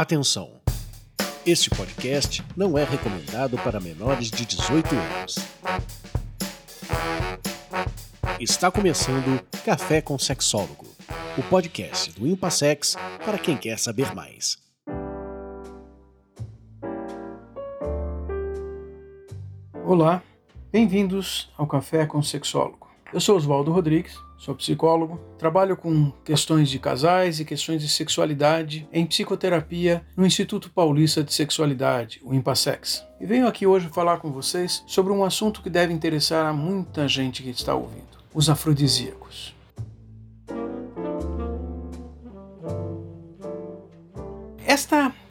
[0.00, 0.52] Atenção!
[1.44, 5.34] Este podcast não é recomendado para menores de 18 anos.
[8.38, 10.86] Está começando Café com Sexólogo,
[11.36, 14.56] o podcast do Impassex para quem quer saber mais.
[19.84, 20.22] Olá,
[20.70, 22.88] bem-vindos ao Café com Sexólogo.
[23.12, 28.88] Eu sou Oswaldo Rodrigues Sou psicólogo, trabalho com questões de casais e questões de sexualidade
[28.92, 33.04] em psicoterapia no Instituto Paulista de Sexualidade, o Impassex.
[33.20, 37.08] E venho aqui hoje falar com vocês sobre um assunto que deve interessar a muita
[37.08, 39.57] gente que está ouvindo: os afrodisíacos.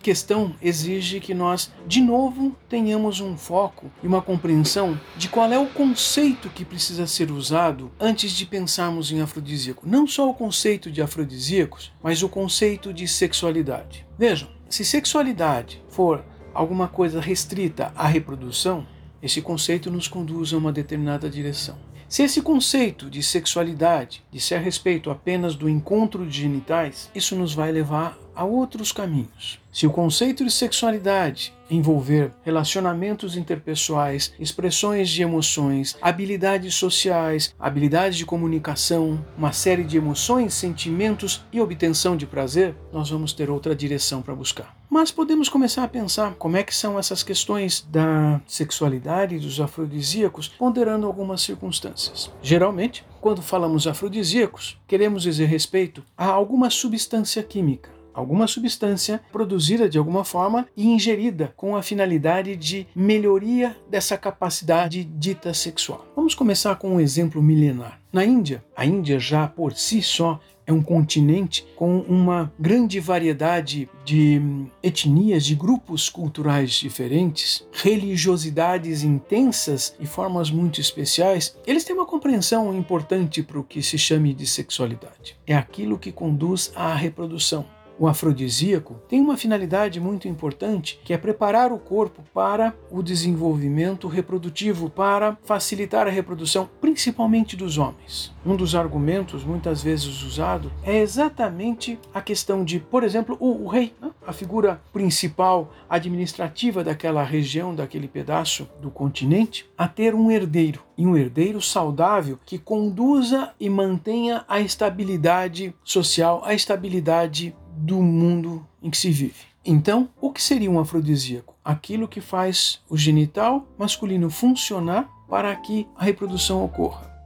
[0.07, 5.59] Questão exige que nós, de novo, tenhamos um foco e uma compreensão de qual é
[5.59, 9.85] o conceito que precisa ser usado antes de pensarmos em afrodisíaco.
[9.85, 14.07] Não só o conceito de afrodisíacos, mas o conceito de sexualidade.
[14.17, 18.88] Vejam, se sexualidade for alguma coisa restrita à reprodução,
[19.22, 21.78] esse conceito nos conduz a uma determinada direção.
[22.09, 27.69] Se esse conceito de sexualidade disser respeito apenas do encontro de genitais, isso nos vai
[27.69, 29.59] levar a outros caminhos.
[29.73, 38.25] Se o conceito de sexualidade envolver relacionamentos interpessoais, expressões de emoções, habilidades sociais, habilidades de
[38.25, 44.21] comunicação, uma série de emoções, sentimentos e obtenção de prazer, nós vamos ter outra direção
[44.21, 44.75] para buscar.
[44.89, 49.59] Mas podemos começar a pensar como é que são essas questões da sexualidade e dos
[49.59, 52.31] afrodisíacos, ponderando algumas circunstâncias.
[52.41, 59.97] Geralmente, quando falamos afrodisíacos, queremos dizer respeito a alguma substância química alguma substância produzida de
[59.97, 66.03] alguma forma e ingerida com a finalidade de melhoria dessa capacidade dita sexual.
[66.15, 68.01] Vamos começar com um exemplo milenar.
[68.11, 73.88] Na Índia, a Índia já por si só é um continente com uma grande variedade
[74.03, 74.41] de
[74.83, 81.55] etnias, de grupos culturais diferentes, religiosidades intensas e formas muito especiais.
[81.65, 85.38] Eles têm uma compreensão importante para o que se chame de sexualidade.
[85.45, 87.66] É aquilo que conduz à reprodução
[88.00, 94.08] o afrodisíaco tem uma finalidade muito importante, que é preparar o corpo para o desenvolvimento
[94.08, 98.34] reprodutivo, para facilitar a reprodução, principalmente dos homens.
[98.46, 103.68] Um dos argumentos muitas vezes usado é exatamente a questão de, por exemplo, o, o
[103.68, 104.12] rei, né?
[104.25, 111.06] a figura principal administrativa daquela região, daquele pedaço do continente, a ter um herdeiro e
[111.06, 118.89] um herdeiro saudável que conduza e mantenha a estabilidade social, a estabilidade do mundo em
[118.89, 119.45] que se vive.
[119.63, 121.55] Então, o que seria um afrodisíaco?
[121.63, 127.16] Aquilo que faz o genital masculino funcionar para que a reprodução ocorra.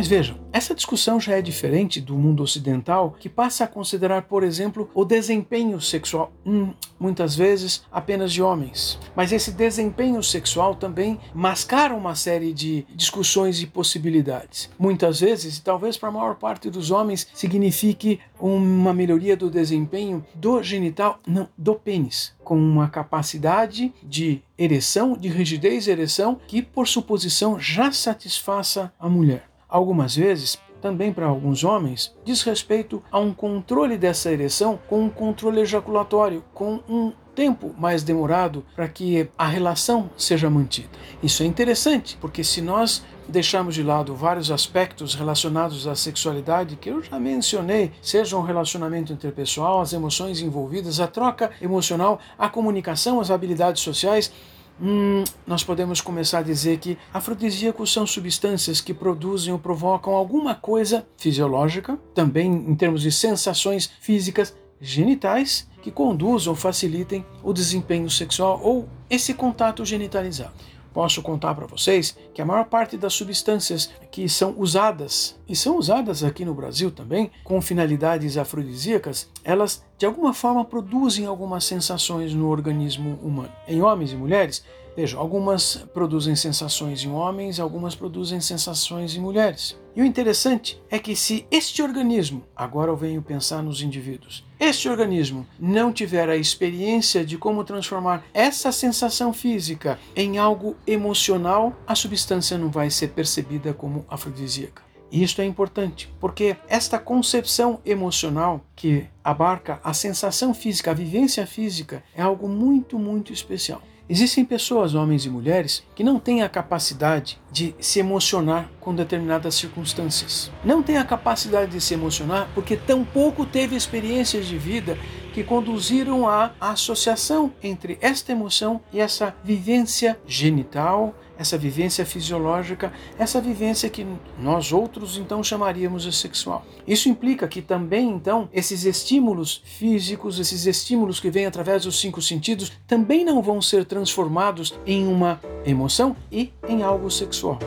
[0.00, 4.42] Mas vejam, essa discussão já é diferente do mundo ocidental, que passa a considerar, por
[4.42, 8.98] exemplo, o desempenho sexual, hum, muitas vezes apenas de homens.
[9.14, 14.70] Mas esse desempenho sexual também mascara uma série de discussões e possibilidades.
[14.78, 20.24] Muitas vezes, e talvez para a maior parte dos homens, signifique uma melhoria do desempenho
[20.34, 26.62] do genital, não, do pênis, com uma capacidade de ereção, de rigidez e ereção, que
[26.62, 33.18] por suposição já satisfaça a mulher algumas vezes, também para alguns homens, diz respeito a
[33.18, 39.28] um controle dessa ereção com um controle ejaculatório, com um tempo mais demorado para que
[39.38, 40.88] a relação seja mantida.
[41.22, 46.90] Isso é interessante, porque se nós deixarmos de lado vários aspectos relacionados à sexualidade que
[46.90, 53.20] eu já mencionei, seja um relacionamento interpessoal, as emoções envolvidas, a troca emocional, a comunicação,
[53.20, 54.32] as habilidades sociais,
[54.80, 60.54] hum, nós podemos começar a dizer que afrodisíacos são substâncias que produzem ou provocam alguma
[60.54, 68.10] coisa fisiológica, também em termos de sensações físicas genitais, que conduzam ou facilitem o desempenho
[68.10, 70.52] sexual ou esse contato genitalizado.
[70.92, 75.76] Posso contar para vocês que a maior parte das substâncias que são usadas, e são
[75.76, 82.32] usadas aqui no Brasil também, com finalidades afrodisíacas, elas de alguma forma produzem algumas sensações
[82.32, 83.52] no organismo humano.
[83.68, 84.64] Em homens e mulheres,
[84.96, 89.78] Vejam, algumas produzem sensações em homens, algumas produzem sensações em mulheres.
[89.94, 94.88] E o interessante é que se este organismo, agora eu venho pensar nos indivíduos, este
[94.88, 101.94] organismo não tiver a experiência de como transformar essa sensação física em algo emocional, a
[101.94, 104.89] substância não vai ser percebida como afrodisíaca.
[105.10, 111.46] E isto é importante, porque esta concepção emocional que abarca a sensação física, a vivência
[111.46, 113.82] física, é algo muito, muito especial.
[114.12, 119.54] Existem pessoas, homens e mulheres, que não têm a capacidade de se emocionar com determinadas
[119.54, 120.50] circunstâncias.
[120.64, 124.98] Não tem a capacidade de se emocionar porque tampouco teve experiências de vida
[125.32, 133.40] que conduziram à associação entre esta emoção e essa vivência genital, essa vivência fisiológica, essa
[133.40, 134.06] vivência que
[134.38, 136.66] nós outros então chamaríamos de sexual.
[136.86, 142.20] Isso implica que também então esses estímulos físicos, esses estímulos que vêm através dos cinco
[142.20, 147.58] sentidos, também não vão ser transformados em uma emoção e em algo sexual.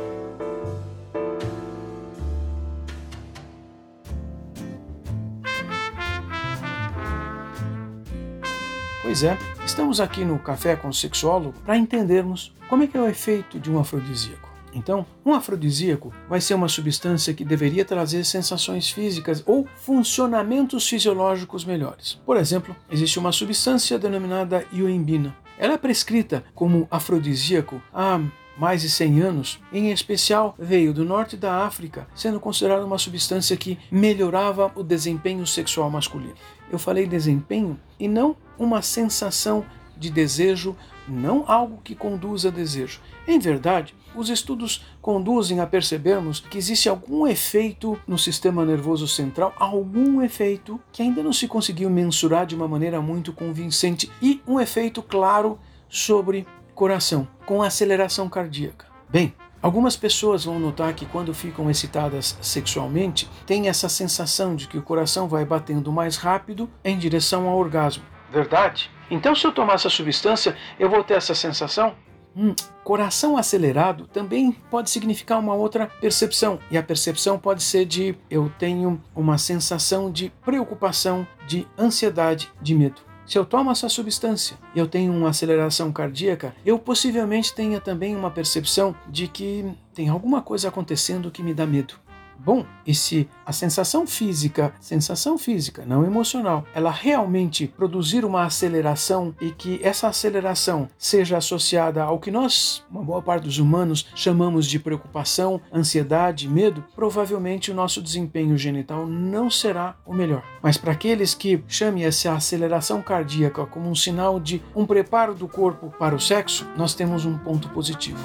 [9.03, 13.01] Pois é, estamos aqui no Café com o Sexólogo para entendermos como é que é
[13.01, 14.49] o efeito de um afrodisíaco.
[14.73, 21.65] Então, um afrodisíaco vai ser uma substância que deveria trazer sensações físicas ou funcionamentos fisiológicos
[21.65, 22.13] melhores.
[22.25, 25.35] Por exemplo, existe uma substância denominada ioimbina.
[25.59, 28.21] Ela é prescrita como afrodisíaco há
[28.57, 33.57] mais de 100 anos, em especial veio do norte da África, sendo considerada uma substância
[33.57, 36.35] que melhorava o desempenho sexual masculino.
[36.71, 39.65] Eu falei desempenho e não uma sensação
[39.97, 40.75] de desejo,
[41.07, 42.99] não algo que conduza a desejo.
[43.27, 49.53] Em verdade, os estudos conduzem a percebermos que existe algum efeito no sistema nervoso central,
[49.57, 54.59] algum efeito que ainda não se conseguiu mensurar de uma maneira muito convincente e um
[54.59, 55.59] efeito claro
[55.89, 58.85] sobre coração, com aceleração cardíaca.
[59.09, 59.33] Bem,
[59.63, 64.81] Algumas pessoas vão notar que quando ficam excitadas sexualmente, tem essa sensação de que o
[64.81, 68.03] coração vai batendo mais rápido em direção ao orgasmo.
[68.29, 68.91] Verdade?
[69.09, 71.95] Então, se eu tomar essa substância, eu vou ter essa sensação?
[72.35, 72.53] Hum,
[72.83, 78.51] coração acelerado também pode significar uma outra percepção, e a percepção pode ser de eu
[78.59, 83.01] tenho uma sensação de preocupação, de ansiedade, de medo.
[83.25, 88.15] Se eu tomo essa substância e eu tenho uma aceleração cardíaca, eu possivelmente tenha também
[88.15, 91.95] uma percepção de que tem alguma coisa acontecendo que me dá medo.
[92.45, 99.33] Bom, e se a sensação física, sensação física, não emocional, ela realmente produzir uma aceleração
[99.39, 104.67] e que essa aceleração seja associada ao que nós, uma boa parte dos humanos, chamamos
[104.67, 110.43] de preocupação, ansiedade, medo, provavelmente o nosso desempenho genital não será o melhor.
[110.61, 115.47] Mas para aqueles que chamem essa aceleração cardíaca como um sinal de um preparo do
[115.47, 118.19] corpo para o sexo, nós temos um ponto positivo.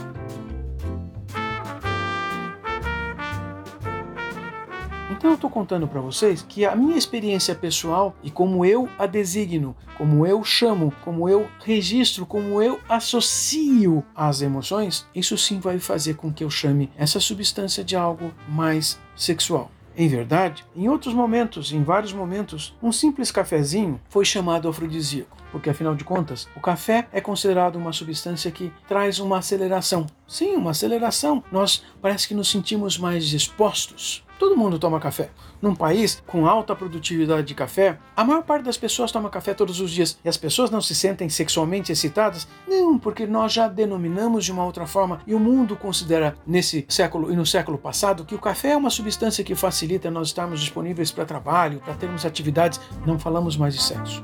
[5.18, 9.04] Então eu estou contando para vocês que a minha experiência pessoal e como eu a
[9.04, 15.80] designo, como eu chamo, como eu registro, como eu associo às emoções, isso sim vai
[15.80, 19.72] fazer com que eu chame essa substância de algo mais sexual.
[19.96, 25.68] Em verdade, em outros momentos, em vários momentos, um simples cafezinho foi chamado afrodisíaco, porque
[25.68, 30.06] afinal de contas, o café é considerado uma substância que traz uma aceleração.
[30.28, 31.42] Sim, uma aceleração.
[31.50, 35.30] Nós parece que nos sentimos mais dispostos Todo mundo toma café.
[35.60, 39.80] Num país com alta produtividade de café, a maior parte das pessoas toma café todos
[39.80, 40.16] os dias.
[40.24, 42.46] E as pessoas não se sentem sexualmente excitadas?
[42.66, 47.32] Não, porque nós já denominamos de uma outra forma e o mundo considera nesse século
[47.32, 51.10] e no século passado que o café é uma substância que facilita nós estarmos disponíveis
[51.10, 52.80] para trabalho, para termos atividades.
[53.04, 54.22] Não falamos mais de sexo.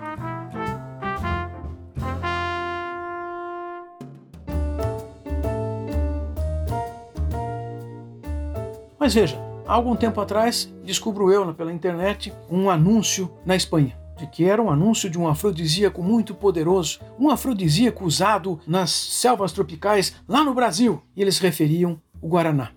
[9.04, 14.26] Mas veja, Há algum tempo atrás, descubro eu pela internet um anúncio na Espanha de
[14.26, 20.14] que era um anúncio de um afrodisíaco muito poderoso, um afrodisíaco usado nas selvas tropicais
[20.26, 21.02] lá no Brasil.
[21.14, 22.70] E eles referiam o Guaraná.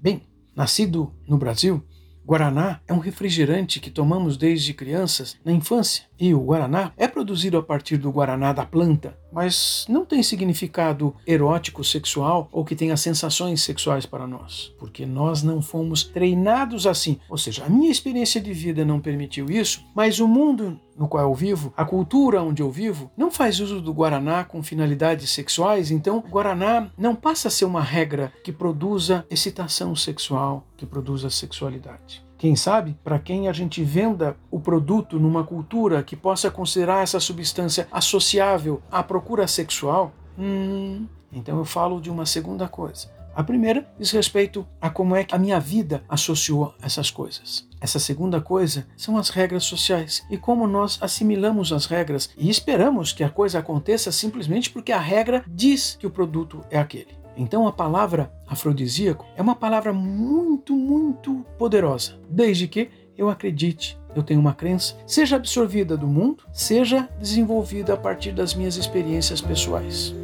[0.00, 0.22] Bem,
[0.56, 1.84] nascido no Brasil,
[2.26, 6.04] Guaraná é um refrigerante que tomamos desde crianças na infância.
[6.18, 11.14] E o Guaraná é produzido a partir do Guaraná da planta, mas não tem significado
[11.26, 17.18] erótico sexual ou que tenha sensações sexuais para nós, porque nós não fomos treinados assim.
[17.28, 21.24] Ou seja, a minha experiência de vida não permitiu isso, mas o mundo no qual
[21.24, 25.90] eu vivo, a cultura onde eu vivo, não faz uso do Guaraná com finalidades sexuais,
[25.90, 31.28] então o Guaraná não passa a ser uma regra que produza excitação sexual, que produza
[31.30, 32.23] sexualidade.
[32.36, 37.20] Quem sabe, para quem a gente venda o produto numa cultura que possa considerar essa
[37.20, 43.08] substância associável à procura sexual, hum, então eu falo de uma segunda coisa.
[43.34, 47.66] A primeira diz respeito a como é que a minha vida associou essas coisas.
[47.80, 53.12] Essa segunda coisa são as regras sociais e como nós assimilamos as regras e esperamos
[53.12, 57.23] que a coisa aconteça simplesmente porque a regra diz que o produto é aquele.
[57.36, 64.22] Então a palavra afrodisíaco é uma palavra muito, muito poderosa, desde que eu acredite, eu
[64.22, 70.14] tenho uma crença, seja absorvida do mundo, seja desenvolvida a partir das minhas experiências pessoais.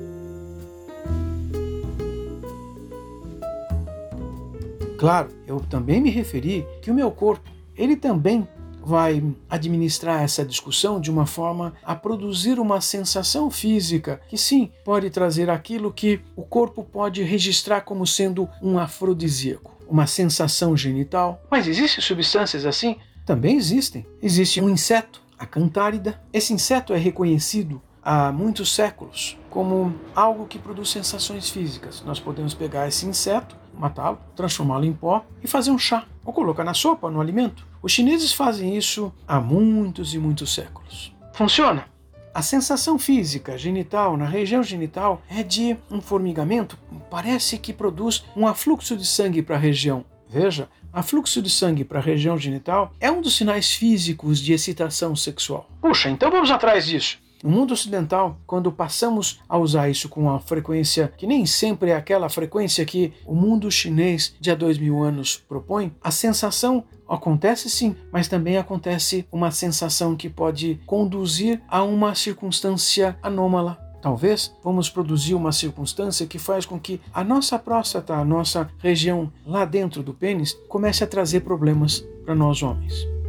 [4.99, 8.47] Claro, eu também me referi que o meu corpo, ele também
[8.85, 15.11] vai administrar essa discussão de uma forma a produzir uma sensação física que sim pode
[15.11, 21.43] trazer aquilo que o corpo pode registrar como sendo um afrodisíaco, uma sensação genital.
[21.51, 22.97] Mas existem substâncias assim?
[23.27, 24.07] Também existem.
[24.23, 26.21] Existe um inseto, a cantárida.
[26.33, 32.03] Esse inseto é reconhecido há muitos séculos como algo que produz sensações físicas.
[32.05, 36.65] Nós podemos pegar esse inseto, matá-lo, transformá-lo em pó e fazer um chá, ou colocar
[36.65, 37.67] na sopa, no alimento.
[37.83, 41.13] Os chineses fazem isso há muitos e muitos séculos.
[41.33, 41.87] Funciona?
[42.33, 46.79] A sensação física genital na região genital é de um formigamento,
[47.11, 50.05] parece que produz um afluxo de sangue para a região.
[50.29, 55.17] Veja, afluxo de sangue para a região genital é um dos sinais físicos de excitação
[55.17, 55.69] sexual.
[55.81, 57.19] Puxa, então vamos atrás disso.
[57.43, 61.97] No mundo ocidental, quando passamos a usar isso com uma frequência que nem sempre é
[61.97, 67.71] aquela frequência que o mundo chinês de há dois mil anos propõe, a sensação acontece
[67.71, 73.79] sim, mas também acontece uma sensação que pode conduzir a uma circunstância anômala.
[74.03, 79.33] Talvez vamos produzir uma circunstância que faz com que a nossa próstata, a nossa região
[79.47, 83.20] lá dentro do pênis, comece a trazer problemas para nós homens.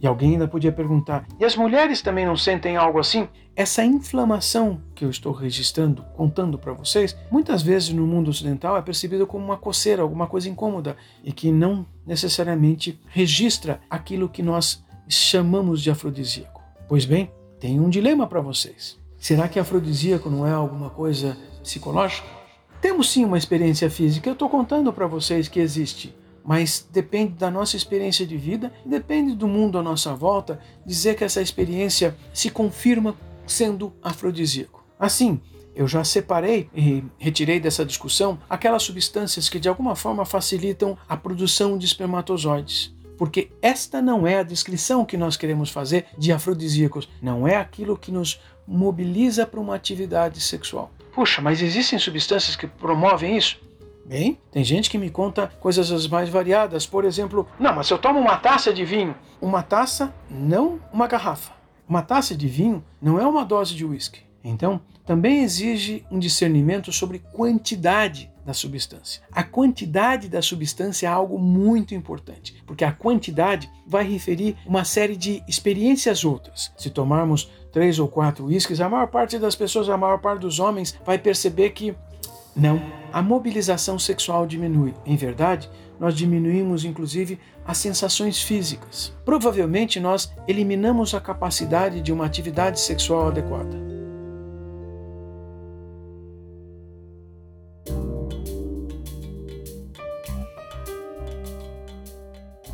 [0.00, 3.28] E alguém ainda podia perguntar: e as mulheres também não sentem algo assim?
[3.56, 8.82] Essa inflamação que eu estou registrando, contando para vocês, muitas vezes no mundo ocidental é
[8.82, 14.84] percebida como uma coceira, alguma coisa incômoda e que não necessariamente registra aquilo que nós
[15.08, 16.62] chamamos de afrodisíaco.
[16.88, 18.96] Pois bem, tem um dilema para vocês.
[19.18, 22.28] Será que afrodisíaco não é alguma coisa psicológica?
[22.80, 26.14] Temos sim uma experiência física, eu estou contando para vocês que existe
[26.48, 31.22] mas depende da nossa experiência de vida depende do mundo à nossa volta dizer que
[31.22, 33.14] essa experiência se confirma
[33.46, 34.82] sendo afrodisíaco.
[34.98, 35.42] Assim,
[35.76, 41.18] eu já separei e retirei dessa discussão aquelas substâncias que de alguma forma facilitam a
[41.18, 42.96] produção de espermatozoides.
[43.18, 47.98] Porque esta não é a descrição que nós queremos fazer de afrodisíacos, não é aquilo
[47.98, 50.90] que nos mobiliza para uma atividade sexual.
[51.12, 53.67] Puxa, mas existem substâncias que promovem isso?
[54.08, 56.86] Bem, tem gente que me conta coisas as mais variadas.
[56.86, 61.06] Por exemplo, não, mas se eu tomo uma taça de vinho, uma taça, não uma
[61.06, 61.52] garrafa.
[61.86, 64.20] Uma taça de vinho não é uma dose de uísque.
[64.42, 69.22] Então, também exige um discernimento sobre quantidade da substância.
[69.30, 75.16] A quantidade da substância é algo muito importante, porque a quantidade vai referir uma série
[75.16, 76.72] de experiências outras.
[76.78, 80.58] Se tomarmos três ou quatro uísques, a maior parte das pessoas, a maior parte dos
[80.58, 81.94] homens, vai perceber que
[82.58, 84.92] não, a mobilização sexual diminui.
[85.06, 89.12] Em verdade, nós diminuímos inclusive as sensações físicas.
[89.24, 93.76] Provavelmente nós eliminamos a capacidade de uma atividade sexual adequada.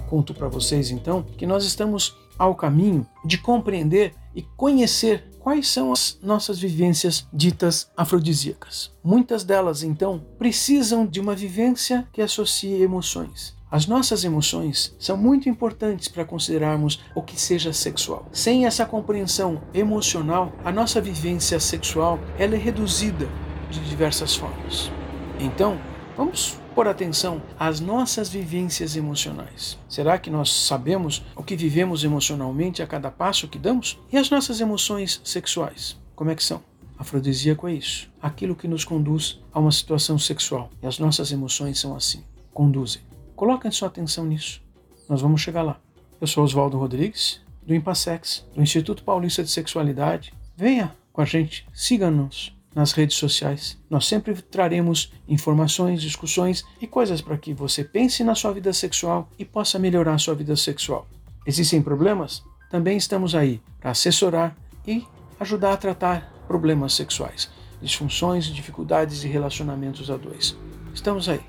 [0.09, 5.93] Conto para vocês então que nós estamos ao caminho de compreender e conhecer quais são
[5.93, 8.91] as nossas vivências ditas afrodisíacas.
[9.05, 13.55] Muitas delas, então, precisam de uma vivência que associe emoções.
[13.71, 18.27] As nossas emoções são muito importantes para considerarmos o que seja sexual.
[18.33, 23.29] Sem essa compreensão emocional, a nossa vivência sexual ela é reduzida
[23.69, 24.91] de diversas formas.
[25.39, 25.79] Então,
[26.17, 29.79] vamos por atenção às nossas vivências emocionais.
[29.89, 33.99] Será que nós sabemos o que vivemos emocionalmente a cada passo que damos?
[34.13, 35.97] E as nossas emoções sexuais?
[36.17, 36.63] Como é que são?
[36.99, 40.71] Afrodisíaco é isso, aquilo que nos conduz a uma situação sexual.
[40.83, 43.03] E as nossas emoções são assim, conduzem.
[43.37, 44.63] Coloquem sua atenção nisso.
[45.09, 45.81] Nós vamos chegar lá.
[46.21, 50.33] Eu sou Oswaldo Rodrigues, do Impassex, do Instituto Paulista de Sexualidade.
[50.57, 53.79] Venha com a gente, siga-nos nas redes sociais.
[53.89, 59.31] Nós sempre traremos informações, discussões e coisas para que você pense na sua vida sexual
[59.39, 61.07] e possa melhorar a sua vida sexual.
[61.47, 62.43] Existem problemas?
[62.71, 65.05] Também estamos aí para assessorar e
[65.39, 67.49] ajudar a tratar problemas sexuais,
[67.81, 70.57] disfunções, dificuldades e relacionamentos a dois.
[70.93, 71.41] Estamos aí.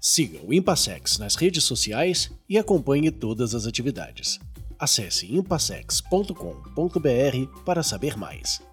[0.00, 4.40] Siga o Impassex nas redes sociais e acompanhe todas as atividades.
[4.78, 8.67] Acesse impassex.com.br para saber mais.